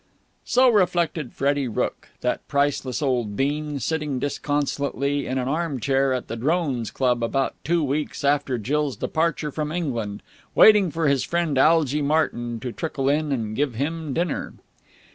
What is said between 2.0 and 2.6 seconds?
that